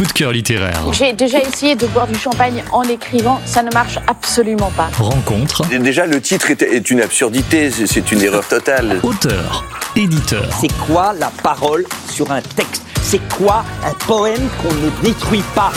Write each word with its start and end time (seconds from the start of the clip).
Coup 0.00 0.06
de 0.06 0.12
cœur 0.12 0.32
littéraire. 0.32 0.80
J'ai 0.92 1.12
déjà 1.12 1.40
essayé 1.42 1.74
de 1.74 1.86
boire 1.88 2.06
du 2.06 2.18
champagne 2.18 2.64
en 2.72 2.82
écrivant, 2.84 3.38
ça 3.44 3.62
ne 3.62 3.70
marche 3.74 3.98
absolument 4.06 4.70
pas. 4.74 4.88
Rencontre. 4.98 5.66
Déjà, 5.68 6.06
le 6.06 6.22
titre 6.22 6.50
est, 6.50 6.90
une 6.90 7.02
absurdité, 7.02 7.70
c'est- 7.70 8.10
une 8.10 8.22
erreur 8.22 8.48
totale. 8.48 8.98
Auteur. 9.02 9.62
Éditeur. 9.96 10.48
C'est 10.58 10.72
quoi 10.86 11.12
la 11.12 11.30
parole 11.42 11.84
sur 12.10 12.32
un 12.32 12.40
texte? 12.40 12.82
C'est 13.02 13.20
quoi 13.36 13.62
un 13.84 13.92
poème 14.06 14.48
qu'on 14.62 14.72
ne 14.72 14.88
détruit 15.02 15.44
pas? 15.54 15.70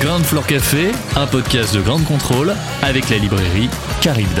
Ground 0.00 0.24
Floor 0.24 0.46
Café, 0.46 0.90
un 1.14 1.26
podcast 1.26 1.74
de 1.74 1.82
Grande 1.82 2.04
Contrôle 2.06 2.54
avec 2.80 3.10
la 3.10 3.18
librairie 3.18 3.68
Caribde. 4.00 4.40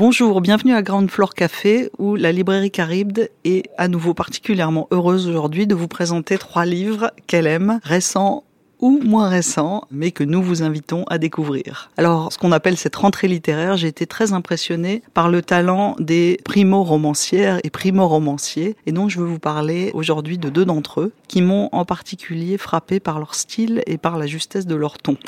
Bonjour, 0.00 0.40
bienvenue 0.40 0.72
à 0.72 0.80
Ground 0.80 1.10
Floor 1.10 1.34
Café 1.34 1.90
où 1.98 2.16
la 2.16 2.32
librairie 2.32 2.70
Caribde 2.70 3.28
est 3.44 3.68
à 3.76 3.86
nouveau 3.86 4.14
particulièrement 4.14 4.88
heureuse 4.90 5.28
aujourd'hui 5.28 5.66
de 5.66 5.74
vous 5.74 5.88
présenter 5.88 6.38
trois 6.38 6.64
livres 6.64 7.10
qu'elle 7.26 7.46
aime, 7.46 7.80
récents 7.82 8.44
ou 8.78 8.98
moins 9.04 9.28
récents, 9.28 9.82
mais 9.90 10.10
que 10.10 10.24
nous 10.24 10.42
vous 10.42 10.62
invitons 10.62 11.04
à 11.10 11.18
découvrir. 11.18 11.90
Alors, 11.98 12.32
ce 12.32 12.38
qu'on 12.38 12.50
appelle 12.50 12.78
cette 12.78 12.96
rentrée 12.96 13.28
littéraire, 13.28 13.76
j'ai 13.76 13.88
été 13.88 14.06
très 14.06 14.32
impressionnée 14.32 15.02
par 15.12 15.28
le 15.28 15.42
talent 15.42 15.96
des 15.98 16.40
primo-romancières 16.46 17.60
et 17.62 17.68
primo-romanciers, 17.68 18.76
et 18.86 18.92
donc 18.92 19.10
je 19.10 19.18
veux 19.18 19.26
vous 19.26 19.38
parler 19.38 19.90
aujourd'hui 19.92 20.38
de 20.38 20.48
deux 20.48 20.64
d'entre 20.64 21.02
eux, 21.02 21.12
qui 21.28 21.42
m'ont 21.42 21.68
en 21.72 21.84
particulier 21.84 22.56
frappé 22.56 23.00
par 23.00 23.18
leur 23.18 23.34
style 23.34 23.82
et 23.86 23.98
par 23.98 24.16
la 24.16 24.26
justesse 24.26 24.64
de 24.64 24.76
leur 24.76 24.96
ton. 24.96 25.18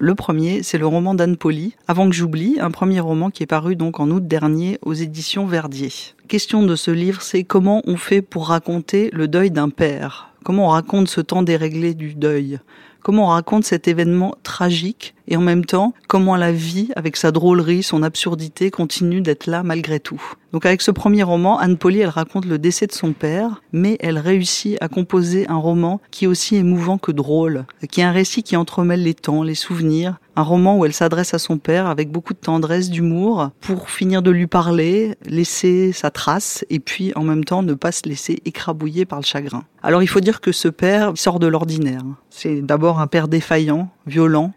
Le 0.00 0.14
premier, 0.14 0.62
c'est 0.62 0.78
le 0.78 0.86
roman 0.86 1.12
d'Anne 1.14 1.36
Poli, 1.36 1.74
Avant 1.88 2.08
que 2.08 2.14
j'oublie, 2.14 2.58
un 2.60 2.70
premier 2.70 3.00
roman 3.00 3.30
qui 3.30 3.42
est 3.42 3.46
paru 3.46 3.74
donc 3.74 3.98
en 3.98 4.08
août 4.10 4.24
dernier 4.24 4.78
aux 4.82 4.92
éditions 4.94 5.44
Verdier. 5.44 5.90
Question 6.28 6.62
de 6.62 6.76
ce 6.76 6.92
livre, 6.92 7.20
c'est 7.20 7.42
comment 7.42 7.82
on 7.84 7.96
fait 7.96 8.22
pour 8.22 8.46
raconter 8.46 9.10
le 9.12 9.26
deuil 9.26 9.50
d'un 9.50 9.70
père? 9.70 10.30
Comment 10.44 10.66
on 10.66 10.70
raconte 10.70 11.08
ce 11.08 11.20
temps 11.20 11.42
déréglé 11.42 11.94
du 11.94 12.14
deuil? 12.14 12.60
Comment 13.02 13.24
on 13.24 13.30
raconte 13.30 13.64
cet 13.64 13.88
événement 13.88 14.36
tragique 14.44 15.16
et 15.28 15.36
en 15.36 15.40
même 15.40 15.64
temps, 15.64 15.94
comment 16.08 16.36
la 16.36 16.52
vie, 16.52 16.90
avec 16.96 17.16
sa 17.16 17.30
drôlerie, 17.30 17.82
son 17.82 18.02
absurdité, 18.02 18.70
continue 18.70 19.20
d'être 19.20 19.46
là 19.46 19.62
malgré 19.62 20.00
tout. 20.00 20.20
Donc 20.52 20.64
avec 20.64 20.80
ce 20.80 20.90
premier 20.90 21.22
roman, 21.22 21.58
Anne 21.58 21.76
Poli, 21.76 22.00
elle 22.00 22.08
raconte 22.08 22.46
le 22.46 22.58
décès 22.58 22.86
de 22.86 22.92
son 22.92 23.12
père, 23.12 23.62
mais 23.72 23.98
elle 24.00 24.18
réussit 24.18 24.78
à 24.80 24.88
composer 24.88 25.46
un 25.48 25.56
roman 25.56 26.00
qui 26.10 26.24
est 26.24 26.28
aussi 26.28 26.56
émouvant 26.56 26.96
que 26.96 27.12
drôle, 27.12 27.66
qui 27.90 28.00
est 28.00 28.04
un 28.04 28.12
récit 28.12 28.42
qui 28.42 28.56
entremêle 28.56 29.02
les 29.02 29.12
temps, 29.12 29.42
les 29.42 29.54
souvenirs, 29.54 30.18
un 30.36 30.42
roman 30.42 30.78
où 30.78 30.86
elle 30.86 30.94
s'adresse 30.94 31.34
à 31.34 31.38
son 31.38 31.58
père 31.58 31.86
avec 31.86 32.10
beaucoup 32.10 32.32
de 32.32 32.38
tendresse, 32.38 32.88
d'humour, 32.88 33.50
pour 33.60 33.90
finir 33.90 34.22
de 34.22 34.30
lui 34.30 34.46
parler, 34.46 35.16
laisser 35.26 35.92
sa 35.92 36.10
trace, 36.10 36.64
et 36.70 36.78
puis 36.78 37.12
en 37.16 37.24
même 37.24 37.44
temps 37.44 37.62
ne 37.62 37.74
pas 37.74 37.92
se 37.92 38.08
laisser 38.08 38.38
écrabouiller 38.46 39.04
par 39.04 39.18
le 39.18 39.24
chagrin. 39.24 39.64
Alors 39.82 40.02
il 40.02 40.06
faut 40.06 40.20
dire 40.20 40.40
que 40.40 40.52
ce 40.52 40.68
père 40.68 41.12
sort 41.16 41.40
de 41.40 41.46
l'ordinaire. 41.46 42.02
C'est 42.30 42.62
d'abord 42.62 43.00
un 43.00 43.06
père 43.06 43.28
défaillant, 43.28 43.88
violent, 44.06 44.52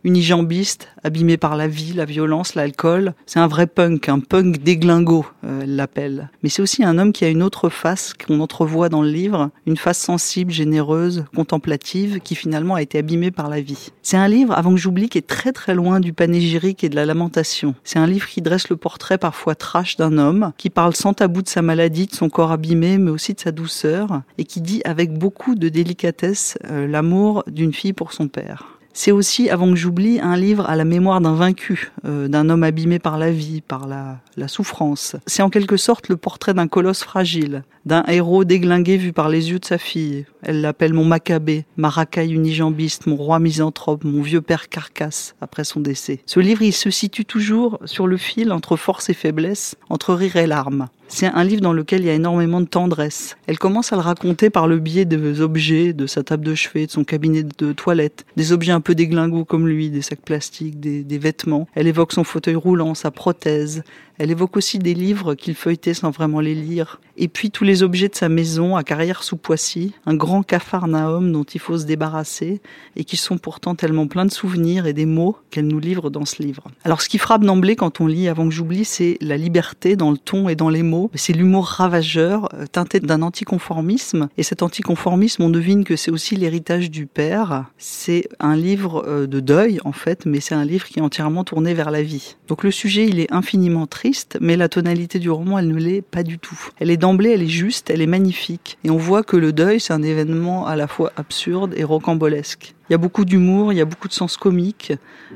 abîmé 1.04 1.38
par 1.38 1.56
la 1.56 1.68
vie, 1.68 1.94
la 1.94 2.06
violence, 2.06 2.56
l'alcool. 2.56 3.14
C'est 3.26 3.40
un 3.40 3.48
vrai 3.48 3.68
punk, 3.68 4.10
un 4.10 4.20
punk 4.20 4.62
déglingo, 4.64 5.26
euh, 5.44 5.62
elle 5.64 5.76
l'appelle. 5.76 6.30
Mais 6.44 6.50
c'est 6.50 6.62
aussi 6.62 6.84
un 6.84 6.98
homme 6.98 7.14
qui 7.14 7.26
a 7.26 7.30
une 7.30 7.44
autre 7.44 7.70
face 7.70 8.14
qu'on 8.14 8.40
entrevoit 8.40 8.90
dans 8.90 9.02
le 9.02 9.10
livre, 9.10 9.50
une 9.66 9.78
face 9.78 10.00
sensible, 10.00 10.52
généreuse, 10.52 11.26
contemplative, 11.36 12.20
qui 12.20 12.36
finalement 12.36 12.76
a 12.76 12.82
été 12.82 12.98
abîmée 12.98 13.32
par 13.32 13.50
la 13.50 13.62
vie. 13.62 13.92
C'est 14.02 14.18
un 14.18 14.28
livre, 14.28 14.54
avant 14.54 14.72
que 14.72 14.80
j'oublie, 14.80 15.10
qui 15.10 15.18
est 15.18 15.28
très 15.28 15.52
très 15.52 15.74
loin 15.74 16.00
du 16.00 16.14
panégyrique 16.14 16.84
et 16.84 16.90
de 16.90 16.96
la 16.96 17.06
lamentation. 17.06 17.76
C'est 17.84 18.00
un 18.00 18.08
livre 18.08 18.28
qui 18.28 18.42
dresse 18.42 18.70
le 18.70 18.78
portrait 18.78 19.18
parfois 19.18 19.56
trash 19.56 19.98
d'un 19.98 20.18
homme, 20.18 20.52
qui 20.58 20.70
parle 20.70 20.96
sans 20.96 21.14
tabou 21.14 21.42
de 21.42 21.50
sa 21.50 21.62
maladie, 21.62 22.08
de 22.08 22.16
son 22.16 22.30
corps 22.30 22.52
abîmé, 22.52 22.98
mais 22.98 23.12
aussi 23.12 23.34
de 23.34 23.40
sa 23.40 23.52
douceur, 23.52 24.22
et 24.38 24.44
qui 24.44 24.62
dit 24.62 24.82
avec 24.86 25.14
beaucoup 25.14 25.56
de 25.56 25.70
délicatesse 25.70 26.58
euh, 26.70 26.88
l'amour 26.88 27.44
d'une 27.48 27.74
fille 27.74 27.94
pour 27.94 28.14
son 28.14 28.28
père. 28.28 28.81
C'est 28.94 29.12
aussi, 29.12 29.50
avant 29.50 29.70
que 29.70 29.76
j'oublie, 29.76 30.20
un 30.20 30.36
livre 30.36 30.70
à 30.70 30.76
la 30.76 30.84
mémoire 30.84 31.22
d'un 31.22 31.36
vaincu, 31.36 31.92
euh, 32.06 32.28
d'un 32.28 32.50
homme 32.50 32.64
abîmé 32.64 33.00
par 33.00 33.18
la 33.18 33.32
vie, 33.32 33.62
par 33.62 33.88
la, 33.88 34.20
la 34.36 34.48
souffrance. 34.48 35.16
C'est 35.28 35.42
en 35.42 35.50
quelque 35.50 35.78
sorte 35.78 36.10
le 36.10 36.18
portrait 36.18 36.54
d'un 36.54 36.68
colosse 36.68 37.04
fragile, 37.04 37.64
d'un 37.86 38.04
héros 38.08 38.44
déglingué 38.44 38.98
vu 38.98 39.14
par 39.14 39.30
les 39.30 39.52
yeux 39.52 39.60
de 39.60 39.66
sa 39.66 39.78
fille. 39.78 40.26
Elle 40.42 40.62
l'appelle 40.62 40.94
mon 40.94 41.06
macabé, 41.06 41.66
ma 41.78 41.90
racaille 41.90 42.34
unijambiste, 42.34 43.08
mon 43.08 43.16
roi 43.16 43.40
misanthrope, 43.40 44.04
mon 44.04 44.22
vieux 44.22 44.42
père 44.42 44.70
carcasse, 44.70 45.36
après 45.42 45.64
son 45.64 45.80
décès. 45.80 46.22
Ce 46.26 46.40
livre, 46.40 46.62
il 46.62 46.74
se 46.74 46.90
situe 46.90 47.26
toujours 47.26 47.80
sur 47.86 48.08
le 48.08 48.18
fil 48.18 48.52
entre 48.52 48.76
force 48.76 49.10
et 49.10 49.14
faiblesse, 49.14 49.76
entre 49.90 50.14
rire 50.14 50.36
et 50.36 50.48
larmes. 50.48 50.88
C'est 51.14 51.28
un 51.28 51.44
livre 51.44 51.62
dans 51.62 51.74
lequel 51.74 52.02
il 52.02 52.08
y 52.08 52.10
a 52.10 52.14
énormément 52.14 52.62
de 52.62 52.66
tendresse. 52.66 53.36
Elle 53.46 53.60
commence 53.60 53.92
à 53.92 53.98
le 53.98 54.02
raconter 54.02 54.50
par 54.50 54.66
le 54.66 54.80
biais 54.80 55.04
des 55.04 55.42
objets, 55.42 55.92
de 55.92 56.08
sa 56.08 56.24
table 56.24 56.46
de 56.46 56.56
chevet, 56.56 56.86
de 56.86 56.92
son 56.92 57.04
cabinet 57.04 57.44
de 57.44 57.74
toilette, 57.74 58.26
des 58.38 58.54
objets 58.54 58.72
un 58.72 58.80
peu 58.80 58.96
déglingos 58.96 59.44
comme 59.44 59.68
lui, 59.68 59.90
des 59.90 60.02
sacs 60.02 60.22
plastiques, 60.22 60.80
des, 60.80 61.04
des 61.04 61.18
vêtements. 61.18 61.68
Elle 61.76 61.88
évoque 61.88 62.14
son 62.14 62.24
fauteuil 62.24 62.56
roulant, 62.56 62.96
sa 62.96 63.12
prothèse. 63.12 63.84
Elle 64.22 64.30
évoque 64.30 64.56
aussi 64.56 64.78
des 64.78 64.94
livres 64.94 65.34
qu'il 65.34 65.56
feuilletait 65.56 65.96
sans 65.96 66.12
vraiment 66.12 66.42
les 66.42 66.54
lire. 66.54 67.02
Et 67.18 67.28
puis 67.28 67.50
tous 67.50 67.64
les 67.64 67.82
objets 67.82 68.08
de 68.08 68.14
sa 68.14 68.30
maison 68.30 68.76
à 68.76 68.84
carrière 68.84 69.24
sous 69.24 69.36
Poissy, 69.36 69.94
un 70.06 70.14
grand 70.14 70.44
capharnaüm 70.44 71.32
dont 71.32 71.44
il 71.44 71.60
faut 71.60 71.80
se 71.80 71.86
débarrasser 71.86 72.62
et 72.96 73.04
qui 73.04 73.18
sont 73.18 73.40
pourtant 73.40 73.74
tellement 73.74 74.06
pleins 74.06 74.26
de 74.26 74.32
souvenirs 74.32 74.86
et 74.86 74.94
des 74.94 75.08
mots 75.08 75.38
qu'elle 75.50 75.66
nous 75.66 75.80
livre 75.80 76.12
dans 76.12 76.26
ce 76.26 76.44
livre. 76.44 76.66
Alors 76.84 77.02
ce 77.02 77.10
qui 77.10 77.18
frappe 77.18 77.44
d'emblée 77.44 77.76
quand 77.76 78.00
on 78.00 78.06
lit 78.06 78.28
avant 78.28 78.48
que 78.48 78.54
j'oublie, 78.54 78.86
c'est 78.86 79.18
la 79.22 79.38
liberté 79.38 79.96
dans 79.96 80.12
le 80.12 80.20
ton 80.20 80.50
et 80.50 80.56
dans 80.56 80.70
les 80.70 80.84
mots. 80.84 81.10
C'est 81.16 81.34
l'humour 81.34 81.66
ravageur 81.66 82.48
euh, 82.54 82.68
teinté 82.68 83.00
d'un 83.00 83.24
anticonformisme. 83.24 84.30
Et 84.38 84.44
cet 84.44 84.62
anticonformisme, 84.62 85.42
on 85.42 85.50
devine 85.50 85.84
que 85.84 85.96
c'est 85.96 86.12
aussi 86.12 86.36
l'héritage 86.36 86.92
du 86.92 87.08
père. 87.08 87.66
C'est 87.80 88.30
un 88.40 88.56
livre 88.56 89.04
euh, 89.08 89.26
de 89.26 89.40
deuil 89.40 89.80
en 89.84 89.94
fait, 89.94 90.28
mais 90.28 90.42
c'est 90.42 90.56
un 90.56 90.66
livre 90.66 90.86
qui 90.86 91.00
est 91.00 91.04
entièrement 91.04 91.44
tourné 91.44 91.74
vers 91.74 91.90
la 91.90 92.04
vie. 92.04 92.36
Donc 92.48 92.64
le 92.64 92.70
sujet, 92.70 93.08
il 93.08 93.20
est 93.20 93.32
infiniment 93.34 93.88
triste, 93.88 94.11
mais 94.40 94.58
la 94.58 94.70
tonalité 94.70 95.20
du 95.20 95.30
roman, 95.30 95.60
elle 95.60 95.68
ne 95.68 95.78
l'est 95.78 96.02
pas 96.02 96.24
du 96.24 96.40
tout. 96.40 96.60
Elle 96.80 96.90
est 96.90 96.98
d'emblée, 96.98 97.32
elle 97.32 97.44
est 97.44 97.48
juste, 97.48 97.90
elle 97.90 98.02
est 98.02 98.08
magnifique. 98.08 98.78
Et 98.84 98.90
on 98.90 98.98
voit 98.98 99.24
que 99.24 99.38
le 99.38 99.54
deuil, 99.54 99.80
c'est 99.80 99.94
un 99.94 100.04
événement 100.04 100.66
à 100.68 100.76
la 100.76 100.88
fois 100.88 101.12
absurde 101.18 101.74
et 101.76 101.84
rocambolesque. 101.84 102.74
Il 102.90 102.94
y 102.94 102.96
a 102.96 102.98
beaucoup 102.98 103.24
d'humour, 103.24 103.72
il 103.72 103.78
y 103.78 103.82
a 103.82 103.86
beaucoup 103.86 104.10
de 104.10 104.14
sens 104.14 104.36
comique, 104.36 104.92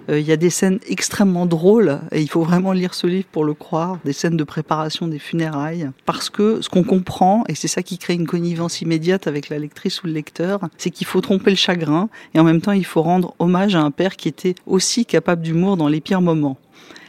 euh, 0.10 0.20
il 0.20 0.26
y 0.26 0.34
a 0.34 0.36
des 0.36 0.50
scènes 0.50 0.80
extrêmement 0.90 1.46
drôles, 1.46 2.02
et 2.12 2.22
il 2.22 2.30
faut 2.30 2.42
vraiment 2.42 2.74
lire 2.74 2.94
ce 2.94 3.08
livre 3.08 3.28
pour 3.32 3.46
le 3.46 3.54
croire, 3.54 3.98
des 4.04 4.12
scènes 4.12 4.36
de 4.36 4.44
préparation 4.44 5.08
des 5.08 5.20
funérailles, 5.20 5.90
parce 6.06 6.30
que 6.30 6.60
ce 6.62 6.68
qu'on 6.68 6.84
comprend, 6.84 7.46
et 7.48 7.56
c'est 7.56 7.70
ça 7.70 7.82
qui 7.82 7.98
crée 7.98 8.16
une 8.16 8.28
connivence 8.28 8.82
immédiate 8.82 9.28
avec 9.28 9.48
la 9.48 9.58
lectrice 9.58 10.04
ou 10.04 10.08
le 10.08 10.12
lecteur, 10.12 10.68
c'est 10.78 10.90
qu'il 10.90 11.08
faut 11.08 11.22
tromper 11.22 11.50
le 11.50 11.56
chagrin, 11.56 12.10
et 12.34 12.42
en 12.42 12.44
même 12.44 12.60
temps 12.60 12.74
il 12.74 12.86
faut 12.86 13.02
rendre 13.02 13.34
hommage 13.40 13.74
à 13.74 13.80
un 13.80 13.92
père 13.92 14.18
qui 14.18 14.28
était 14.28 14.56
aussi 14.66 15.06
capable 15.06 15.42
d'humour 15.42 15.78
dans 15.78 15.88
les 15.88 16.02
pires 16.02 16.20
moments. 16.20 16.58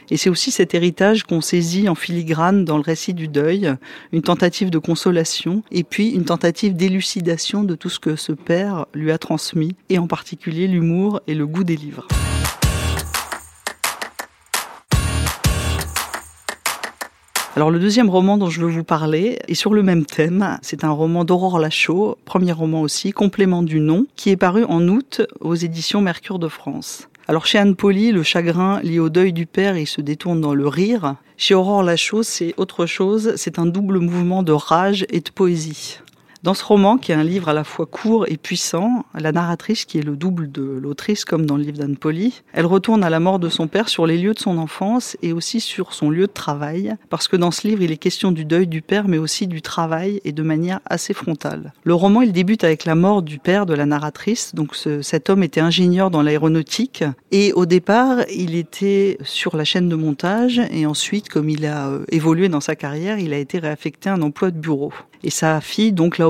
Et 0.09 0.15
c'est 0.15 0.29
aussi 0.29 0.51
cet 0.51 0.73
héritage 0.73 1.23
qu'on 1.23 1.41
saisit 1.41 1.89
en 1.89 1.95
filigrane 1.95 2.63
dans 2.63 2.77
le 2.77 2.83
récit 2.83 3.13
du 3.13 3.27
deuil, 3.27 3.73
une 4.13 4.21
tentative 4.21 4.69
de 4.69 4.77
consolation 4.77 5.63
et 5.71 5.83
puis 5.83 6.09
une 6.09 6.23
tentative 6.23 6.75
d'élucidation 6.75 7.63
de 7.63 7.75
tout 7.75 7.89
ce 7.89 7.99
que 7.99 8.15
ce 8.15 8.31
père 8.31 8.85
lui 8.93 9.11
a 9.11 9.17
transmis, 9.17 9.75
et 9.89 9.99
en 9.99 10.07
particulier 10.07 10.67
l'humour 10.67 11.19
et 11.27 11.33
le 11.33 11.45
goût 11.45 11.65
des 11.65 11.75
livres. 11.75 12.07
Alors 17.57 17.71
le 17.71 17.79
deuxième 17.79 18.09
roman 18.09 18.37
dont 18.37 18.51
je 18.51 18.61
veux 18.61 18.69
vous 18.69 18.83
parler 18.83 19.39
est 19.47 19.55
sur 19.55 19.73
le 19.73 19.81
même 19.81 20.05
thème. 20.05 20.59
C'est 20.61 20.83
un 20.83 20.91
roman 20.91 21.25
d'Aurore 21.25 21.57
Lachaud, 21.57 22.17
premier 22.23 22.51
roman 22.51 22.81
aussi, 22.81 23.11
complément 23.11 23.63
du 23.63 23.79
nom, 23.79 24.05
qui 24.15 24.29
est 24.29 24.37
paru 24.37 24.63
en 24.65 24.87
août 24.87 25.23
aux 25.41 25.55
éditions 25.55 25.99
Mercure 25.99 26.37
de 26.37 26.47
France. 26.47 27.09
Alors 27.29 27.45
chez 27.45 27.57
Anne 27.57 27.75
Poli, 27.75 28.13
le 28.13 28.23
chagrin 28.23 28.79
lié 28.83 28.99
au 28.99 29.09
deuil 29.09 29.33
du 29.33 29.45
père, 29.45 29.77
il 29.77 29.85
se 29.85 29.99
détourne 29.99 30.39
dans 30.39 30.53
le 30.53 30.65
rire. 30.65 31.15
Chez 31.35 31.55
Aurore 31.55 31.83
Lachaud, 31.83 32.23
c'est 32.23 32.53
autre 32.55 32.85
chose, 32.85 33.33
c'est 33.35 33.59
un 33.59 33.65
double 33.65 33.99
mouvement 33.99 34.43
de 34.43 34.53
rage 34.53 35.05
et 35.09 35.19
de 35.19 35.29
poésie. 35.29 35.99
Dans 36.47 36.53
ce 36.53 36.63
roman, 36.63 36.97
qui 36.97 37.11
est 37.11 37.15
un 37.15 37.25
livre 37.25 37.49
à 37.49 37.53
la 37.53 37.65
fois 37.65 37.85
court 37.85 38.25
et 38.29 38.37
puissant, 38.37 39.03
la 39.13 39.33
narratrice, 39.33 39.83
qui 39.83 39.97
est 39.97 40.01
le 40.01 40.15
double 40.15 40.49
de 40.49 40.61
l'autrice, 40.61 41.25
comme 41.25 41.45
dans 41.45 41.57
le 41.57 41.63
livre 41.63 41.79
d'Anne 41.79 41.97
Polly, 41.97 42.41
elle 42.53 42.65
retourne 42.65 43.03
à 43.03 43.09
la 43.09 43.19
mort 43.19 43.37
de 43.37 43.49
son 43.49 43.67
père 43.67 43.89
sur 43.89 44.07
les 44.07 44.17
lieux 44.17 44.33
de 44.33 44.39
son 44.39 44.57
enfance 44.57 45.17
et 45.21 45.33
aussi 45.33 45.59
sur 45.59 45.91
son 45.91 46.09
lieu 46.09 46.25
de 46.25 46.31
travail, 46.31 46.95
parce 47.09 47.27
que 47.27 47.35
dans 47.35 47.51
ce 47.51 47.67
livre, 47.67 47.81
il 47.81 47.91
est 47.91 47.97
question 47.97 48.31
du 48.31 48.45
deuil 48.45 48.65
du 48.65 48.81
père, 48.81 49.09
mais 49.09 49.17
aussi 49.17 49.45
du 49.45 49.61
travail 49.61 50.21
et 50.23 50.31
de 50.31 50.41
manière 50.41 50.79
assez 50.85 51.13
frontale. 51.13 51.73
Le 51.83 51.93
roman, 51.93 52.21
il 52.21 52.31
débute 52.31 52.63
avec 52.63 52.85
la 52.85 52.95
mort 52.95 53.23
du 53.23 53.39
père 53.39 53.65
de 53.65 53.73
la 53.73 53.85
narratrice. 53.85 54.55
Donc 54.55 54.73
ce, 54.73 55.01
cet 55.01 55.29
homme 55.29 55.43
était 55.43 55.59
ingénieur 55.59 56.11
dans 56.11 56.21
l'aéronautique 56.21 57.03
et 57.33 57.51
au 57.51 57.65
départ, 57.65 58.19
il 58.33 58.55
était 58.55 59.17
sur 59.21 59.57
la 59.57 59.65
chaîne 59.65 59.89
de 59.89 59.97
montage 59.97 60.61
et 60.71 60.85
ensuite, 60.85 61.27
comme 61.27 61.49
il 61.49 61.65
a 61.65 61.89
euh, 61.89 62.05
évolué 62.07 62.47
dans 62.47 62.61
sa 62.61 62.77
carrière, 62.77 63.19
il 63.19 63.33
a 63.33 63.37
été 63.37 63.59
réaffecté 63.59 64.07
à 64.07 64.13
un 64.13 64.21
emploi 64.21 64.49
de 64.51 64.57
bureau. 64.57 64.93
Et 65.23 65.29
sa 65.29 65.61
fille, 65.61 65.91
donc, 65.91 66.17
l'a 66.17 66.27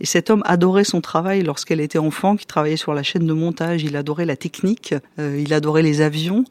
Et 0.00 0.06
cet 0.06 0.30
homme 0.30 0.42
adorait 0.44 0.84
son 0.84 1.00
travail 1.00 1.42
lorsqu'elle 1.42 1.80
était 1.80 1.98
enfant, 1.98 2.36
qui 2.36 2.46
travaillait 2.46 2.76
sur 2.76 2.94
la 2.94 3.02
chaîne 3.02 3.26
de 3.26 3.32
montage. 3.32 3.82
Il 3.82 3.96
adorait 3.96 4.26
la 4.26 4.36
technique, 4.36 4.94
euh, 5.18 5.40
il 5.40 5.52
adorait 5.54 5.82
les 5.82 6.00
avions. 6.00 6.44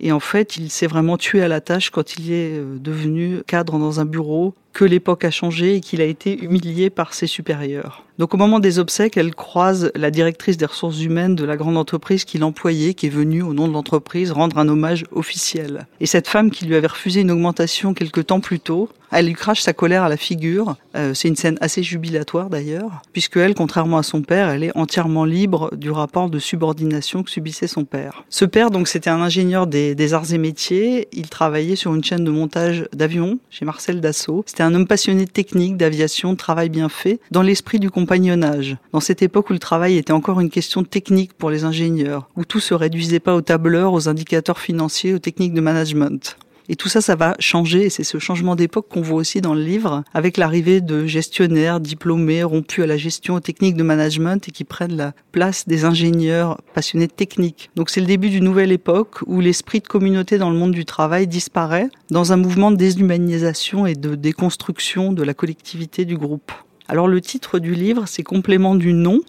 Et 0.00 0.10
en 0.10 0.20
fait, 0.20 0.56
il 0.56 0.70
s'est 0.70 0.86
vraiment 0.88 1.16
tué 1.16 1.42
à 1.42 1.48
la 1.48 1.60
tâche 1.60 1.90
quand 1.90 2.16
il 2.16 2.32
est 2.32 2.58
euh, 2.58 2.76
devenu 2.78 3.42
cadre 3.46 3.78
dans 3.78 4.00
un 4.00 4.04
bureau, 4.04 4.54
que 4.72 4.84
l'époque 4.84 5.24
a 5.24 5.30
changé 5.30 5.76
et 5.76 5.80
qu'il 5.80 6.00
a 6.00 6.04
été 6.04 6.42
humilié 6.42 6.90
par 6.90 7.14
ses 7.14 7.26
supérieurs. 7.26 8.04
Donc 8.18 8.34
au 8.34 8.36
moment 8.36 8.60
des 8.60 8.78
obsèques, 8.78 9.16
elle 9.16 9.34
croise 9.34 9.90
la 9.94 10.10
directrice 10.10 10.56
des 10.56 10.66
ressources 10.66 11.02
humaines 11.02 11.34
de 11.34 11.44
la 11.44 11.56
grande 11.56 11.76
entreprise 11.76 12.24
qui 12.24 12.38
l'employait, 12.38 12.94
qui 12.94 13.06
est 13.06 13.10
venue 13.10 13.42
au 13.42 13.54
nom 13.54 13.66
de 13.66 13.72
l'entreprise 13.72 14.32
rendre 14.32 14.58
un 14.58 14.68
hommage 14.68 15.04
officiel. 15.12 15.86
Et 16.00 16.06
cette 16.06 16.28
femme 16.28 16.50
qui 16.50 16.66
lui 16.66 16.76
avait 16.76 16.86
refusé 16.86 17.22
une 17.22 17.30
augmentation 17.30 17.94
quelque 17.94 18.20
temps 18.20 18.40
plus 18.40 18.60
tôt, 18.60 18.90
elle 19.12 19.26
lui 19.26 19.34
crache 19.34 19.60
sa 19.60 19.74
colère 19.74 20.04
à 20.04 20.08
la 20.08 20.16
figure. 20.16 20.76
Euh, 20.96 21.12
c'est 21.12 21.28
une 21.28 21.36
scène 21.36 21.58
assez 21.60 21.82
jubilatoire 21.82 22.48
d'ailleurs, 22.48 23.02
puisque 23.12 23.36
elle, 23.36 23.54
contrairement 23.54 23.98
à 23.98 24.02
son 24.02 24.22
père, 24.22 24.48
elle 24.48 24.64
est 24.64 24.76
entièrement 24.76 25.26
libre 25.26 25.70
du 25.76 25.90
rapport 25.90 26.30
de 26.30 26.38
subordination 26.38 27.22
que 27.22 27.30
subissait 27.30 27.66
son 27.66 27.84
père. 27.84 28.24
Ce 28.30 28.46
père, 28.46 28.70
donc, 28.70 28.88
c'était 28.88 29.10
un 29.10 29.20
ingénieur 29.20 29.66
des, 29.66 30.14
arts 30.14 30.32
et 30.32 30.38
métiers. 30.38 31.08
Il 31.12 31.28
travaillait 31.28 31.76
sur 31.76 31.94
une 31.94 32.02
chaîne 32.02 32.24
de 32.24 32.30
montage 32.30 32.86
d'avions 32.94 33.38
chez 33.50 33.66
Marcel 33.66 34.00
Dassault. 34.00 34.44
Un 34.62 34.74
homme 34.74 34.86
passionné 34.86 35.24
de 35.24 35.30
technique, 35.30 35.76
d'aviation, 35.76 36.36
travail 36.36 36.68
bien 36.68 36.88
fait, 36.88 37.20
dans 37.30 37.42
l'esprit 37.42 37.78
du 37.78 37.90
compagnonnage. 37.90 38.76
Dans 38.92 39.00
cette 39.00 39.22
époque 39.22 39.50
où 39.50 39.52
le 39.52 39.58
travail 39.58 39.96
était 39.96 40.12
encore 40.12 40.40
une 40.40 40.50
question 40.50 40.84
technique 40.84 41.32
pour 41.34 41.50
les 41.50 41.64
ingénieurs, 41.64 42.28
où 42.36 42.44
tout 42.44 42.60
se 42.60 42.74
réduisait 42.74 43.20
pas 43.20 43.34
aux 43.34 43.42
tableurs, 43.42 43.92
aux 43.92 44.08
indicateurs 44.08 44.58
financiers, 44.58 45.14
aux 45.14 45.18
techniques 45.18 45.54
de 45.54 45.60
management. 45.60 46.36
Et 46.68 46.76
tout 46.76 46.88
ça, 46.88 47.00
ça 47.00 47.16
va 47.16 47.34
changer. 47.38 47.86
Et 47.86 47.90
c'est 47.90 48.04
ce 48.04 48.18
changement 48.18 48.56
d'époque 48.56 48.88
qu'on 48.88 49.02
voit 49.02 49.16
aussi 49.16 49.40
dans 49.40 49.54
le 49.54 49.62
livre, 49.62 50.04
avec 50.14 50.36
l'arrivée 50.36 50.80
de 50.80 51.06
gestionnaires 51.06 51.80
diplômés, 51.80 52.42
rompus 52.42 52.84
à 52.84 52.86
la 52.86 52.96
gestion, 52.96 53.34
aux 53.34 53.40
techniques 53.40 53.76
de 53.76 53.82
management 53.82 54.48
et 54.48 54.52
qui 54.52 54.64
prennent 54.64 54.96
la 54.96 55.12
place 55.32 55.66
des 55.66 55.84
ingénieurs 55.84 56.60
passionnés 56.74 57.06
de 57.06 57.12
technique. 57.12 57.70
Donc 57.76 57.90
c'est 57.90 58.00
le 58.00 58.06
début 58.06 58.30
d'une 58.30 58.44
nouvelle 58.44 58.72
époque 58.72 59.20
où 59.26 59.40
l'esprit 59.40 59.80
de 59.80 59.88
communauté 59.88 60.38
dans 60.38 60.50
le 60.50 60.56
monde 60.56 60.72
du 60.72 60.84
travail 60.84 61.26
disparaît 61.26 61.88
dans 62.10 62.32
un 62.32 62.36
mouvement 62.36 62.70
de 62.70 62.76
déshumanisation 62.76 63.86
et 63.86 63.94
de 63.94 64.14
déconstruction 64.14 65.12
de 65.12 65.22
la 65.22 65.34
collectivité 65.34 66.04
du 66.04 66.16
groupe. 66.16 66.52
Alors 66.88 67.08
le 67.08 67.20
titre 67.20 67.58
du 67.58 67.74
livre, 67.74 68.04
c'est 68.06 68.22
complément 68.22 68.74
du 68.74 68.92
nom, 68.92 69.20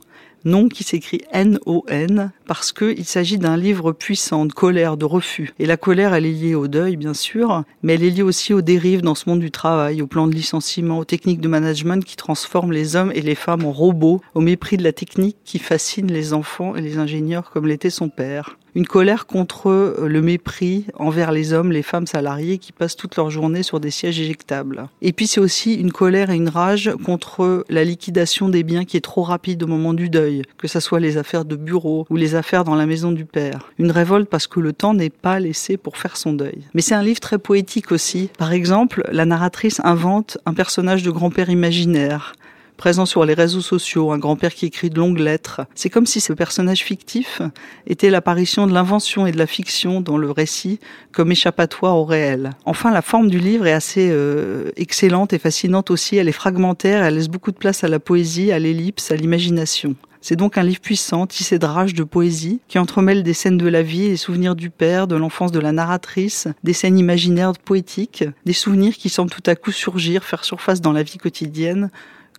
nom 0.45 0.69
qui 0.69 0.83
s'écrit 0.83 1.21
N-O-N, 1.31 2.31
parce 2.45 2.71
qu'il 2.71 3.05
s'agit 3.05 3.37
d'un 3.37 3.57
livre 3.57 3.91
puissant, 3.91 4.45
de 4.45 4.53
colère, 4.53 4.97
de 4.97 5.05
refus. 5.05 5.53
Et 5.59 5.65
la 5.65 5.77
colère, 5.77 6.13
elle 6.13 6.25
est 6.25 6.31
liée 6.31 6.55
au 6.55 6.67
deuil, 6.67 6.97
bien 6.97 7.13
sûr, 7.13 7.63
mais 7.81 7.93
elle 7.93 8.03
est 8.03 8.09
liée 8.09 8.21
aussi 8.21 8.53
aux 8.53 8.61
dérives 8.61 9.01
dans 9.01 9.15
ce 9.15 9.29
monde 9.29 9.39
du 9.39 9.51
travail, 9.51 10.01
au 10.01 10.07
plan 10.07 10.27
de 10.27 10.35
licenciement, 10.35 10.99
aux 10.99 11.05
techniques 11.05 11.41
de 11.41 11.47
management 11.47 12.03
qui 12.03 12.15
transforment 12.15 12.71
les 12.71 12.95
hommes 12.95 13.11
et 13.13 13.21
les 13.21 13.35
femmes 13.35 13.65
en 13.65 13.71
robots, 13.71 14.21
au 14.33 14.41
mépris 14.41 14.77
de 14.77 14.83
la 14.83 14.93
technique 14.93 15.37
qui 15.43 15.59
fascine 15.59 16.11
les 16.11 16.33
enfants 16.33 16.75
et 16.75 16.81
les 16.81 16.97
ingénieurs 16.97 17.49
comme 17.51 17.67
l'était 17.67 17.89
son 17.89 18.09
père 18.09 18.57
une 18.75 18.87
colère 18.87 19.25
contre 19.25 19.69
euh, 19.69 20.07
le 20.07 20.21
mépris 20.21 20.85
envers 20.95 21.31
les 21.31 21.53
hommes, 21.53 21.71
les 21.71 21.83
femmes 21.83 22.07
salariés 22.07 22.57
qui 22.57 22.71
passent 22.71 22.95
toute 22.95 23.15
leur 23.15 23.29
journée 23.29 23.63
sur 23.63 23.79
des 23.79 23.91
sièges 23.91 24.19
éjectables. 24.19 24.87
Et 25.01 25.13
puis 25.13 25.27
c'est 25.27 25.39
aussi 25.39 25.75
une 25.75 25.91
colère 25.91 26.29
et 26.29 26.35
une 26.35 26.49
rage 26.49 26.91
contre 27.05 27.65
la 27.69 27.83
liquidation 27.83 28.49
des 28.49 28.63
biens 28.63 28.85
qui 28.85 28.97
est 28.97 29.01
trop 29.01 29.23
rapide 29.23 29.63
au 29.63 29.67
moment 29.67 29.93
du 29.93 30.09
deuil, 30.09 30.43
que 30.57 30.67
ce 30.67 30.79
soit 30.79 30.99
les 30.99 31.17
affaires 31.17 31.45
de 31.45 31.55
bureau 31.55 32.05
ou 32.09 32.15
les 32.15 32.35
affaires 32.35 32.63
dans 32.63 32.75
la 32.75 32.85
maison 32.85 33.11
du 33.11 33.25
père. 33.25 33.71
Une 33.77 33.91
révolte 33.91 34.29
parce 34.29 34.47
que 34.47 34.59
le 34.59 34.73
temps 34.73 34.93
n'est 34.93 35.09
pas 35.09 35.39
laissé 35.39 35.77
pour 35.77 35.97
faire 35.97 36.17
son 36.17 36.33
deuil. 36.33 36.63
Mais 36.73 36.81
c'est 36.81 36.95
un 36.95 37.03
livre 37.03 37.19
très 37.19 37.37
poétique 37.37 37.91
aussi. 37.91 38.29
Par 38.37 38.53
exemple, 38.53 39.07
la 39.11 39.25
narratrice 39.25 39.81
invente 39.83 40.37
un 40.45 40.53
personnage 40.53 41.03
de 41.03 41.11
grand-père 41.11 41.49
imaginaire 41.49 42.33
présent 42.77 43.05
sur 43.05 43.25
les 43.25 43.33
réseaux 43.33 43.61
sociaux, 43.61 44.11
un 44.11 44.17
grand-père 44.17 44.53
qui 44.53 44.65
écrit 44.65 44.89
de 44.89 44.99
longues 44.99 45.19
lettres. 45.19 45.61
C'est 45.75 45.89
comme 45.89 46.05
si 46.05 46.19
ce 46.19 46.33
personnage 46.33 46.83
fictif 46.83 47.41
était 47.87 48.09
l'apparition 48.09 48.67
de 48.67 48.73
l'invention 48.73 49.25
et 49.25 49.31
de 49.31 49.37
la 49.37 49.47
fiction 49.47 50.01
dans 50.01 50.17
le 50.17 50.31
récit 50.31 50.79
comme 51.11 51.31
échappatoire 51.31 51.97
au 51.97 52.05
réel. 52.05 52.51
Enfin, 52.65 52.91
la 52.91 53.01
forme 53.01 53.29
du 53.29 53.39
livre 53.39 53.67
est 53.67 53.73
assez 53.73 54.09
euh, 54.11 54.71
excellente 54.75 55.33
et 55.33 55.39
fascinante 55.39 55.91
aussi. 55.91 56.17
Elle 56.17 56.29
est 56.29 56.33
fragmentaire, 56.33 57.03
elle 57.03 57.15
laisse 57.15 57.29
beaucoup 57.29 57.51
de 57.51 57.57
place 57.57 57.83
à 57.83 57.87
la 57.87 57.99
poésie, 57.99 58.51
à 58.51 58.59
l'ellipse, 58.59 59.11
à 59.11 59.15
l'imagination. 59.15 59.95
C'est 60.23 60.37
donc 60.37 60.57
un 60.57 60.63
livre 60.63 60.79
puissant, 60.79 61.27
tissé 61.27 61.59
de 61.59 61.65
rage, 61.65 61.93
de 61.93 62.05
poésie, 62.05 62.61
qui 62.69 62.79
entremêle 62.79 63.23
des 63.23 63.33
scènes 63.33 63.57
de 63.57 63.67
la 63.67 63.81
vie, 63.81 64.07
des 64.07 64.15
souvenirs 64.15 64.55
du 64.55 64.69
père, 64.69 65.05
de 65.05 65.17
l'enfance 65.17 65.51
de 65.51 65.59
la 65.59 65.73
narratrice, 65.73 66.47
des 66.63 66.71
scènes 66.71 66.97
imaginaires 66.97 67.51
poétiques, 67.57 68.23
des 68.45 68.53
souvenirs 68.53 68.95
qui 68.95 69.09
semblent 69.09 69.31
tout 69.31 69.43
à 69.47 69.57
coup 69.57 69.73
surgir, 69.73 70.23
faire 70.23 70.45
surface 70.45 70.79
dans 70.79 70.93
la 70.93 71.03
vie 71.03 71.17
quotidienne, 71.17 71.91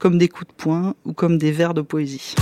comme 0.05 0.19
des 0.19 0.29
coups 0.29 0.49
de 0.49 0.53
poing 0.53 0.95
ou 1.07 1.15
comme 1.15 1.39
des 1.39 1.51
vers 1.51 1.73
de 1.73 1.81
poésie. 1.81 2.35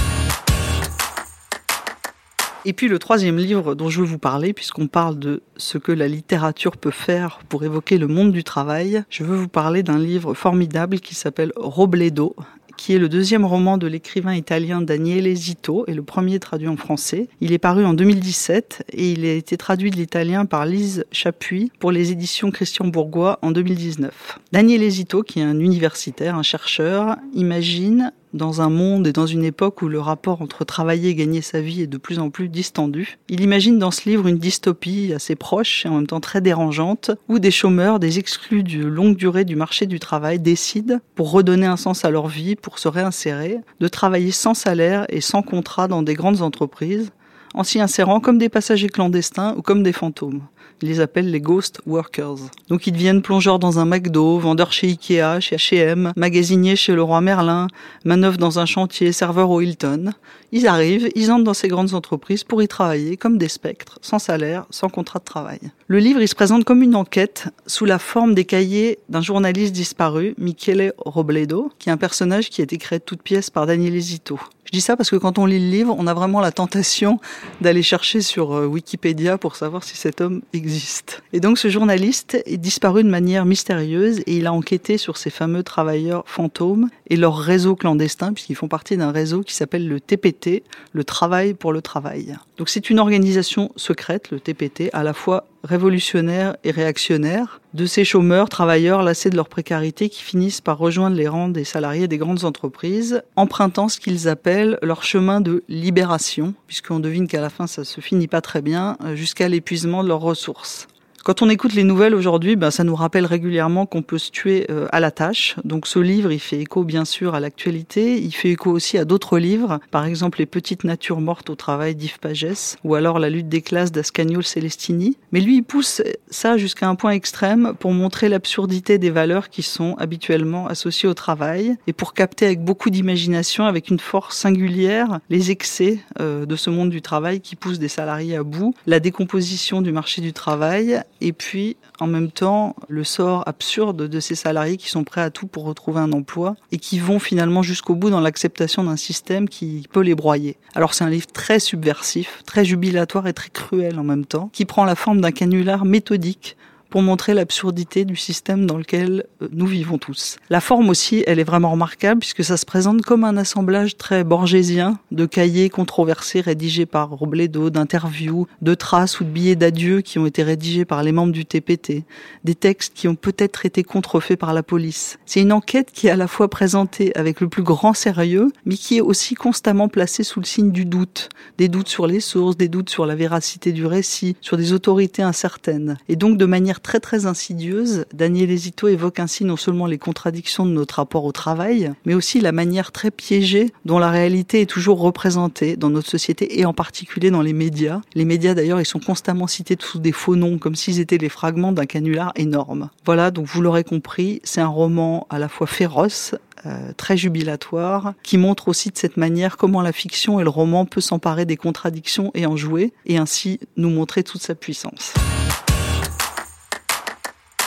Et 2.64 2.72
puis 2.72 2.88
le 2.88 2.98
troisième 2.98 3.36
livre 3.36 3.76
dont 3.76 3.88
je 3.88 4.00
veux 4.00 4.06
vous 4.06 4.18
parler, 4.18 4.52
puisqu'on 4.52 4.88
parle 4.88 5.16
de 5.16 5.44
ce 5.56 5.78
que 5.78 5.92
la 5.92 6.08
littérature 6.08 6.76
peut 6.76 6.90
faire 6.90 7.38
pour 7.48 7.62
évoquer 7.62 7.98
le 7.98 8.08
monde 8.08 8.32
du 8.32 8.42
travail, 8.42 9.04
je 9.10 9.22
veux 9.22 9.36
vous 9.36 9.46
parler 9.46 9.84
d'un 9.84 10.00
livre 10.00 10.34
formidable 10.34 10.98
qui 10.98 11.14
s'appelle 11.14 11.52
Robledo, 11.54 12.34
qui 12.76 12.94
est 12.94 12.98
le 12.98 13.08
deuxième 13.08 13.44
roman 13.44 13.78
de 13.78 13.86
l'écrivain 13.86 14.34
italien 14.34 14.80
Daniele 14.80 15.34
Zito 15.34 15.84
et 15.86 15.94
le 15.94 16.02
premier 16.02 16.38
traduit 16.38 16.68
en 16.68 16.76
français. 16.76 17.28
Il 17.40 17.52
est 17.52 17.58
paru 17.58 17.84
en 17.84 17.94
2017 17.94 18.84
et 18.92 19.12
il 19.12 19.24
a 19.24 19.32
été 19.32 19.56
traduit 19.56 19.90
de 19.90 19.96
l'italien 19.96 20.46
par 20.46 20.66
Lise 20.66 21.04
Chapuis 21.12 21.70
pour 21.78 21.92
les 21.92 22.12
éditions 22.12 22.50
Christian 22.50 22.86
Bourgois 22.86 23.38
en 23.42 23.50
2019. 23.50 24.38
Daniele 24.52 24.88
Zito, 24.90 25.22
qui 25.22 25.40
est 25.40 25.44
un 25.44 25.58
universitaire, 25.58 26.36
un 26.36 26.42
chercheur, 26.42 27.16
imagine 27.34 28.12
dans 28.34 28.60
un 28.60 28.70
monde 28.70 29.06
et 29.06 29.12
dans 29.12 29.26
une 29.26 29.44
époque 29.44 29.82
où 29.82 29.88
le 29.88 30.00
rapport 30.00 30.42
entre 30.42 30.64
travailler 30.64 31.10
et 31.10 31.14
gagner 31.14 31.42
sa 31.42 31.60
vie 31.60 31.82
est 31.82 31.86
de 31.86 31.98
plus 31.98 32.18
en 32.18 32.30
plus 32.30 32.48
distendu. 32.48 33.18
Il 33.28 33.40
imagine 33.40 33.78
dans 33.78 33.90
ce 33.90 34.08
livre 34.08 34.26
une 34.26 34.38
dystopie 34.38 35.12
assez 35.14 35.34
proche 35.34 35.84
et 35.84 35.88
en 35.88 35.96
même 35.96 36.06
temps 36.06 36.20
très 36.20 36.40
dérangeante, 36.40 37.10
où 37.28 37.38
des 37.38 37.50
chômeurs, 37.50 37.98
des 37.98 38.18
exclus 38.18 38.62
de 38.62 38.84
longue 38.84 39.16
durée 39.16 39.44
du 39.44 39.56
marché 39.56 39.86
du 39.86 39.98
travail 39.98 40.38
décident, 40.38 40.98
pour 41.14 41.30
redonner 41.30 41.66
un 41.66 41.76
sens 41.76 42.04
à 42.04 42.10
leur 42.10 42.28
vie, 42.28 42.56
pour 42.56 42.78
se 42.78 42.88
réinsérer, 42.88 43.58
de 43.80 43.88
travailler 43.88 44.30
sans 44.30 44.54
salaire 44.54 45.06
et 45.08 45.20
sans 45.20 45.42
contrat 45.42 45.88
dans 45.88 46.02
des 46.02 46.14
grandes 46.14 46.42
entreprises, 46.42 47.12
en 47.54 47.64
s'y 47.64 47.80
insérant 47.80 48.20
comme 48.20 48.38
des 48.38 48.48
passagers 48.48 48.88
clandestins 48.88 49.54
ou 49.56 49.62
comme 49.62 49.82
des 49.82 49.92
fantômes. 49.92 50.42
Ils 50.82 50.88
les 50.88 51.00
appellent 51.00 51.30
les 51.30 51.40
ghost 51.40 51.80
workers. 51.86 52.38
Donc 52.68 52.88
ils 52.88 52.92
deviennent 52.92 53.22
plongeurs 53.22 53.60
dans 53.60 53.78
un 53.78 53.84
McDo, 53.84 54.38
vendeurs 54.38 54.72
chez 54.72 54.88
Ikea, 54.88 55.38
chez 55.38 55.56
H&M, 55.56 56.12
magasiniers 56.16 56.74
chez 56.74 56.94
le 56.94 57.02
roi 57.02 57.20
Merlin, 57.20 57.68
manœuvres 58.04 58.36
dans 58.38 58.58
un 58.58 58.66
chantier, 58.66 59.12
serveurs 59.12 59.50
au 59.50 59.60
Hilton. 59.60 60.12
Ils 60.50 60.66
arrivent, 60.66 61.08
ils 61.14 61.30
entrent 61.30 61.44
dans 61.44 61.54
ces 61.54 61.68
grandes 61.68 61.94
entreprises 61.94 62.42
pour 62.42 62.62
y 62.62 62.68
travailler 62.68 63.16
comme 63.16 63.38
des 63.38 63.48
spectres, 63.48 63.98
sans 64.02 64.18
salaire, 64.18 64.66
sans 64.70 64.88
contrat 64.88 65.20
de 65.20 65.24
travail. 65.24 65.60
Le 65.86 65.98
livre, 65.98 66.20
il 66.20 66.28
se 66.28 66.34
présente 66.34 66.64
comme 66.64 66.82
une 66.82 66.96
enquête 66.96 67.48
sous 67.66 67.84
la 67.84 68.00
forme 68.00 68.34
des 68.34 68.44
cahiers 68.44 68.98
d'un 69.08 69.22
journaliste 69.22 69.72
disparu, 69.72 70.34
Michele 70.36 70.94
Robledo, 70.98 71.70
qui 71.78 71.90
est 71.90 71.92
un 71.92 71.96
personnage 71.96 72.50
qui 72.50 72.60
a 72.60 72.64
été 72.64 72.76
créé 72.76 72.98
de 72.98 73.04
toutes 73.04 73.22
pièces 73.22 73.50
par 73.50 73.66
Daniel 73.66 73.98
Zito. 74.00 74.38
Je 74.72 74.78
dis 74.78 74.80
ça 74.80 74.96
parce 74.96 75.10
que 75.10 75.16
quand 75.16 75.38
on 75.38 75.44
lit 75.44 75.58
le 75.58 75.70
livre, 75.70 75.94
on 75.98 76.06
a 76.06 76.14
vraiment 76.14 76.40
la 76.40 76.50
tentation 76.50 77.20
d'aller 77.60 77.82
chercher 77.82 78.22
sur 78.22 78.54
euh, 78.54 78.64
Wikipédia 78.64 79.36
pour 79.36 79.54
savoir 79.54 79.84
si 79.84 79.98
cet 79.98 80.22
homme 80.22 80.40
existe. 80.54 81.22
Et 81.34 81.40
donc 81.40 81.58
ce 81.58 81.68
journaliste 81.68 82.42
est 82.46 82.56
disparu 82.56 83.04
de 83.04 83.10
manière 83.10 83.44
mystérieuse 83.44 84.20
et 84.20 84.38
il 84.38 84.46
a 84.46 84.52
enquêté 84.54 84.96
sur 84.96 85.18
ces 85.18 85.28
fameux 85.28 85.62
travailleurs 85.62 86.24
fantômes 86.26 86.88
et 87.10 87.16
leur 87.16 87.36
réseau 87.36 87.76
clandestin, 87.76 88.32
puisqu'ils 88.32 88.56
font 88.56 88.68
partie 88.68 88.96
d'un 88.96 89.12
réseau 89.12 89.42
qui 89.42 89.52
s'appelle 89.52 89.86
le 89.86 90.00
TPT, 90.00 90.62
le 90.94 91.04
Travail 91.04 91.52
pour 91.52 91.74
le 91.74 91.82
Travail. 91.82 92.34
Donc 92.62 92.68
c'est 92.68 92.90
une 92.90 93.00
organisation 93.00 93.72
secrète, 93.74 94.30
le 94.30 94.38
TPT, 94.38 94.88
à 94.92 95.02
la 95.02 95.14
fois 95.14 95.48
révolutionnaire 95.64 96.56
et 96.62 96.70
réactionnaire, 96.70 97.60
de 97.74 97.86
ces 97.86 98.04
chômeurs, 98.04 98.48
travailleurs 98.48 99.02
lassés 99.02 99.30
de 99.30 99.34
leur 99.34 99.48
précarité 99.48 100.08
qui 100.08 100.22
finissent 100.22 100.60
par 100.60 100.78
rejoindre 100.78 101.16
les 101.16 101.26
rangs 101.26 101.48
des 101.48 101.64
salariés 101.64 102.06
des 102.06 102.18
grandes 102.18 102.44
entreprises, 102.44 103.24
empruntant 103.34 103.88
ce 103.88 103.98
qu'ils 103.98 104.28
appellent 104.28 104.78
leur 104.80 105.02
chemin 105.02 105.40
de 105.40 105.64
libération, 105.68 106.54
puisqu'on 106.68 107.00
devine 107.00 107.26
qu'à 107.26 107.40
la 107.40 107.50
fin 107.50 107.66
ça 107.66 107.82
se 107.82 108.00
finit 108.00 108.28
pas 108.28 108.40
très 108.40 108.62
bien, 108.62 108.96
euh, 109.02 109.16
jusqu'à 109.16 109.48
l'épuisement 109.48 110.04
de 110.04 110.08
leurs 110.08 110.20
ressources. 110.20 110.86
Quand 111.24 111.40
on 111.40 111.48
écoute 111.48 111.74
les 111.74 111.84
nouvelles 111.84 112.16
aujourd'hui, 112.16 112.56
ben, 112.56 112.72
ça 112.72 112.82
nous 112.82 112.96
rappelle 112.96 113.26
régulièrement 113.26 113.86
qu'on 113.86 114.02
peut 114.02 114.18
se 114.18 114.32
tuer 114.32 114.66
euh, 114.70 114.88
à 114.90 114.98
la 114.98 115.12
tâche. 115.12 115.54
Donc 115.62 115.86
ce 115.86 116.00
livre, 116.00 116.32
il 116.32 116.40
fait 116.40 116.58
écho 116.58 116.82
bien 116.82 117.04
sûr 117.04 117.36
à 117.36 117.40
l'actualité, 117.40 118.20
il 118.20 118.32
fait 118.32 118.50
écho 118.50 118.72
aussi 118.72 118.98
à 118.98 119.04
d'autres 119.04 119.38
livres, 119.38 119.78
par 119.92 120.04
exemple 120.04 120.40
Les 120.40 120.46
petites 120.46 120.82
natures 120.82 121.20
mortes 121.20 121.48
au 121.48 121.54
travail 121.54 121.94
d'Yves 121.94 122.18
Pagès, 122.18 122.76
ou 122.82 122.96
alors 122.96 123.20
La 123.20 123.30
lutte 123.30 123.48
des 123.48 123.62
classes 123.62 123.92
d'Ascagnol 123.92 124.42
Celestini. 124.42 125.16
Mais 125.30 125.38
lui, 125.38 125.58
il 125.58 125.62
pousse 125.62 126.02
ça 126.28 126.56
jusqu'à 126.56 126.88
un 126.88 126.96
point 126.96 127.12
extrême 127.12 127.74
pour 127.78 127.92
montrer 127.92 128.28
l'absurdité 128.28 128.98
des 128.98 129.10
valeurs 129.10 129.48
qui 129.48 129.62
sont 129.62 129.94
habituellement 129.98 130.66
associées 130.66 131.08
au 131.08 131.14
travail 131.14 131.76
et 131.86 131.92
pour 131.92 132.14
capter 132.14 132.46
avec 132.46 132.64
beaucoup 132.64 132.90
d'imagination, 132.90 133.66
avec 133.66 133.90
une 133.90 134.00
force 134.00 134.36
singulière, 134.38 135.20
les 135.30 135.52
excès 135.52 136.00
euh, 136.20 136.46
de 136.46 136.56
ce 136.56 136.68
monde 136.68 136.90
du 136.90 137.00
travail 137.00 137.40
qui 137.40 137.54
pousse 137.54 137.78
des 137.78 137.86
salariés 137.86 138.34
à 138.34 138.42
bout, 138.42 138.74
la 138.88 138.98
décomposition 138.98 139.82
du 139.82 139.92
marché 139.92 140.20
du 140.20 140.32
travail 140.32 141.00
et 141.22 141.32
puis 141.32 141.76
en 142.00 142.06
même 142.06 142.30
temps 142.30 142.74
le 142.88 143.04
sort 143.04 143.46
absurde 143.46 144.08
de 144.08 144.20
ces 144.20 144.34
salariés 144.34 144.76
qui 144.76 144.88
sont 144.88 145.04
prêts 145.04 145.20
à 145.20 145.30
tout 145.30 145.46
pour 145.46 145.64
retrouver 145.64 146.00
un 146.00 146.12
emploi 146.12 146.56
et 146.72 146.78
qui 146.78 146.98
vont 146.98 147.18
finalement 147.18 147.62
jusqu'au 147.62 147.94
bout 147.94 148.10
dans 148.10 148.20
l'acceptation 148.20 148.84
d'un 148.84 148.96
système 148.96 149.48
qui 149.48 149.86
peut 149.92 150.00
les 150.00 150.14
broyer. 150.14 150.56
Alors 150.74 150.94
c'est 150.94 151.04
un 151.04 151.10
livre 151.10 151.28
très 151.28 151.60
subversif, 151.60 152.42
très 152.44 152.64
jubilatoire 152.64 153.26
et 153.28 153.32
très 153.32 153.50
cruel 153.50 153.98
en 153.98 154.04
même 154.04 154.26
temps, 154.26 154.50
qui 154.52 154.64
prend 154.64 154.84
la 154.84 154.96
forme 154.96 155.20
d'un 155.20 155.32
canular 155.32 155.84
méthodique 155.84 156.56
pour 156.92 157.00
montrer 157.00 157.32
l'absurdité 157.32 158.04
du 158.04 158.16
système 158.16 158.66
dans 158.66 158.76
lequel 158.76 159.24
euh, 159.40 159.48
nous 159.50 159.64
vivons 159.64 159.96
tous. 159.96 160.36
La 160.50 160.60
forme 160.60 160.90
aussi, 160.90 161.24
elle 161.26 161.38
est 161.38 161.44
vraiment 161.44 161.70
remarquable 161.70 162.20
puisque 162.20 162.44
ça 162.44 162.58
se 162.58 162.66
présente 162.66 163.00
comme 163.00 163.24
un 163.24 163.38
assemblage 163.38 163.96
très 163.96 164.24
borgésien 164.24 164.98
de 165.10 165.24
cahiers 165.24 165.70
controversés 165.70 166.42
rédigés 166.42 166.84
par 166.84 167.08
Robledo, 167.08 167.70
d'interviews, 167.70 168.46
de 168.60 168.74
traces 168.74 169.20
ou 169.20 169.24
de 169.24 169.30
billets 169.30 169.56
d'adieu 169.56 170.02
qui 170.02 170.18
ont 170.18 170.26
été 170.26 170.42
rédigés 170.42 170.84
par 170.84 171.02
les 171.02 171.12
membres 171.12 171.32
du 171.32 171.46
TPT, 171.46 172.04
des 172.44 172.54
textes 172.54 172.92
qui 172.92 173.08
ont 173.08 173.14
peut-être 173.14 173.64
été 173.64 173.82
contrefaits 173.84 174.38
par 174.38 174.52
la 174.52 174.62
police. 174.62 175.18
C'est 175.24 175.40
une 175.40 175.52
enquête 175.52 175.92
qui 175.92 176.08
est 176.08 176.10
à 176.10 176.16
la 176.16 176.28
fois 176.28 176.48
présentée 176.48 177.16
avec 177.16 177.40
le 177.40 177.48
plus 177.48 177.62
grand 177.62 177.94
sérieux, 177.94 178.52
mais 178.66 178.76
qui 178.76 178.98
est 178.98 179.00
aussi 179.00 179.34
constamment 179.34 179.88
placée 179.88 180.24
sous 180.24 180.40
le 180.40 180.44
signe 180.44 180.72
du 180.72 180.84
doute, 180.84 181.30
des 181.56 181.68
doutes 181.68 181.88
sur 181.88 182.06
les 182.06 182.20
sources, 182.20 182.58
des 182.58 182.68
doutes 182.68 182.90
sur 182.90 183.06
la 183.06 183.14
véracité 183.14 183.72
du 183.72 183.86
récit, 183.86 184.36
sur 184.42 184.58
des 184.58 184.74
autorités 184.74 185.22
incertaines, 185.22 185.96
et 186.10 186.16
donc 186.16 186.36
de 186.36 186.44
manière 186.44 186.81
très 186.82 187.00
très 187.00 187.26
insidieuse, 187.26 188.04
Daniel 188.12 188.50
Esito 188.50 188.88
évoque 188.88 189.20
ainsi 189.20 189.44
non 189.44 189.56
seulement 189.56 189.86
les 189.86 189.98
contradictions 189.98 190.66
de 190.66 190.72
notre 190.72 190.96
rapport 190.96 191.24
au 191.24 191.32
travail, 191.32 191.92
mais 192.04 192.14
aussi 192.14 192.40
la 192.40 192.52
manière 192.52 192.92
très 192.92 193.10
piégée 193.10 193.72
dont 193.84 193.98
la 193.98 194.10
réalité 194.10 194.60
est 194.60 194.66
toujours 194.66 195.00
représentée 195.00 195.76
dans 195.76 195.90
notre 195.90 196.08
société 196.08 196.60
et 196.60 196.66
en 196.66 196.74
particulier 196.74 197.30
dans 197.30 197.42
les 197.42 197.52
médias. 197.52 198.00
Les 198.14 198.24
médias 198.24 198.54
d'ailleurs, 198.54 198.80
ils 198.80 198.86
sont 198.86 199.00
constamment 199.00 199.46
cités 199.46 199.76
sous 199.80 199.98
des 199.98 200.12
faux 200.12 200.36
noms, 200.36 200.58
comme 200.58 200.74
s'ils 200.74 201.00
étaient 201.00 201.18
les 201.18 201.28
fragments 201.28 201.72
d'un 201.72 201.86
canular 201.86 202.32
énorme. 202.36 202.90
Voilà, 203.04 203.30
donc 203.30 203.46
vous 203.46 203.62
l'aurez 203.62 203.84
compris, 203.84 204.40
c'est 204.44 204.60
un 204.60 204.68
roman 204.68 205.26
à 205.30 205.38
la 205.38 205.48
fois 205.48 205.66
féroce, 205.66 206.34
euh, 206.66 206.92
très 206.96 207.16
jubilatoire, 207.16 208.14
qui 208.22 208.38
montre 208.38 208.68
aussi 208.68 208.90
de 208.90 208.98
cette 208.98 209.16
manière 209.16 209.56
comment 209.56 209.82
la 209.82 209.92
fiction 209.92 210.40
et 210.40 210.44
le 210.44 210.50
roman 210.50 210.84
peut 210.84 211.00
s'emparer 211.00 211.44
des 211.44 211.56
contradictions 211.56 212.30
et 212.34 212.46
en 212.46 212.56
jouer, 212.56 212.92
et 213.06 213.16
ainsi 213.16 213.60
nous 213.76 213.90
montrer 213.90 214.22
toute 214.22 214.42
sa 214.42 214.54
puissance. 214.54 215.14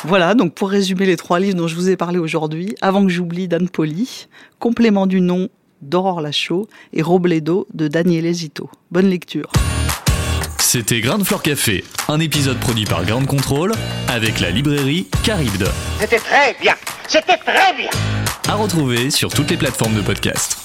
Voilà, 0.08 0.36
donc 0.36 0.54
pour 0.54 0.70
résumer 0.70 1.08
les 1.08 1.18
trois 1.18 1.40
livres 1.40 1.58
dont 1.58 1.68
je 1.68 1.74
vous 1.74 1.90
ai 1.90 1.98
parlé 1.98 2.20
aujourd'hui, 2.20 2.76
Avant 2.82 3.04
que 3.04 3.12
j'oublie 3.12 3.48
d'Anne 3.48 3.70
Poli, 3.70 4.28
Complément 4.60 5.08
du 5.08 5.20
nom 5.20 5.50
d'Aurore 5.82 6.22
Lachaud 6.22 6.68
et 6.94 7.02
Robledo 7.02 7.68
de 7.74 7.88
Daniel 7.88 8.32
Zito. 8.32 8.70
Bonne 8.92 9.10
lecture. 9.10 9.52
C'était 10.60 11.02
Grain 11.02 11.18
de 11.18 11.24
Fleur 11.24 11.42
Café, 11.42 11.84
un 12.08 12.20
épisode 12.20 12.60
produit 12.60 12.86
par 12.86 13.04
Grande 13.04 13.26
Contrôle 13.26 13.72
avec 14.08 14.40
la 14.42 14.52
librairie 14.52 15.08
Caribde. 15.24 15.68
C'était 16.00 16.20
très 16.20 16.56
bien, 16.62 16.76
c'était 17.08 17.38
très 17.38 17.76
bien. 17.76 17.90
À 18.48 18.54
retrouver 18.54 19.10
sur 19.10 19.34
toutes 19.34 19.50
les 19.50 19.58
plateformes 19.58 19.96
de 19.96 20.02
podcast. 20.02 20.65